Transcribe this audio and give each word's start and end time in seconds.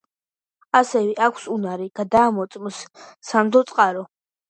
ასევე 0.79 1.13
აქვს 1.27 1.45
უნარი 1.57 1.87
გადაამოწმოს 2.01 2.83
სანდო 3.33 3.67
წყარო. 3.73 4.09